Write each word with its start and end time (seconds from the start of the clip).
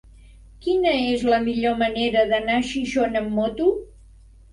Quina 0.65 0.93
és 1.09 1.25
la 1.33 1.37
millor 1.43 1.75
manera 1.81 2.23
d'anar 2.31 2.55
a 2.61 2.65
Xixona 2.71 3.21
amb 3.25 3.37
moto? 3.41 3.69